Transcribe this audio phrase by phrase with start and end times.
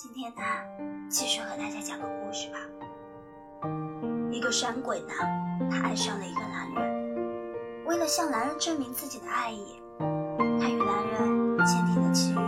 [0.00, 0.42] 今天呢
[1.10, 2.58] 继续和大家讲个故事吧。
[4.30, 5.08] 一个山鬼呢
[5.68, 7.84] 他爱上了一个男人。
[7.84, 12.40] 为了向男人证明自己的爱意他与男人签订了契约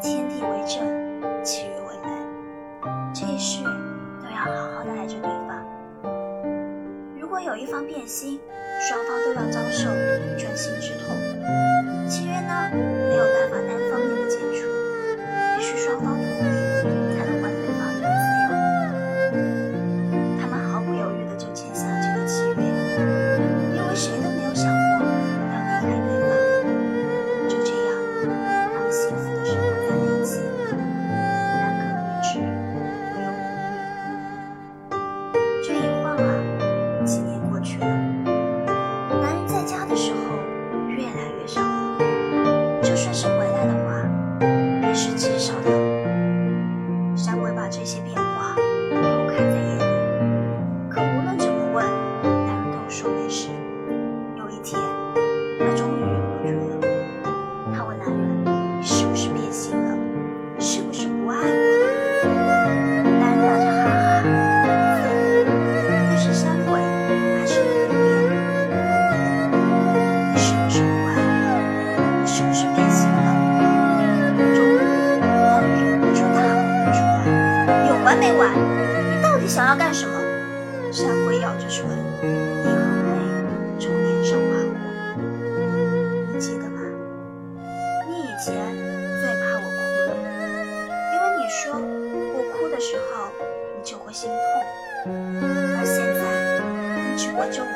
[0.00, 5.66] 天地为证契约为媒这一世都要好好的爱着对方。
[7.18, 8.40] 如果有一方变心
[8.88, 9.90] 双方都要遭受
[10.38, 13.56] 锥心之痛契约呢没有办法
[78.18, 80.20] 没完你到底想要干什么？
[80.92, 81.84] 山鬼咬着唇
[82.22, 82.24] 一
[82.64, 82.72] 行
[83.04, 83.12] 泪
[83.78, 84.76] 从脸上滑过
[86.32, 86.80] 你记得吗？
[88.08, 88.54] 你以前
[89.20, 90.08] 最怕我哭了
[91.12, 93.28] 因为你说我哭的时候
[93.76, 94.34] 你就会心痛
[95.04, 96.20] 而现在
[97.10, 97.68] 你只管皱眉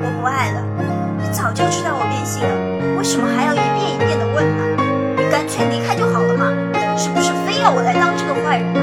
[0.00, 0.62] 我不爱了，
[1.18, 4.64] 你早就知道我变心了，为什么还要一遍一遍的问呢？
[5.16, 6.50] 你干脆离开就好了嘛，
[6.96, 8.80] 是不是非要我来当这个坏人呢？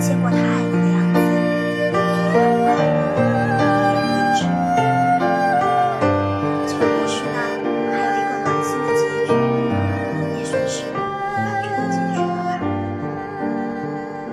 [0.00, 0.49] 见过他？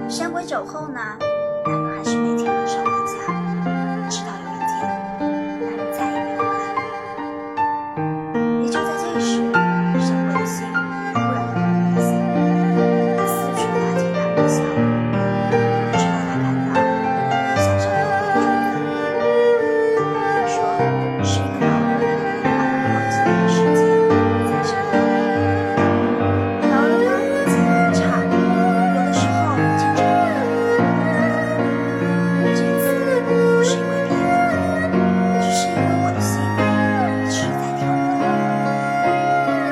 [0.09, 0.99] 山鬼走后呢？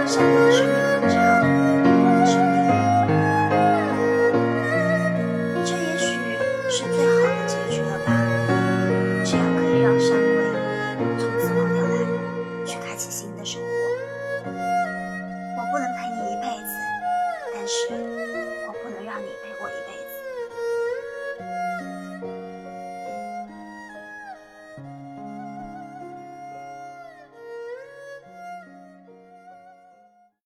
[0.08, 1.75] 想的是。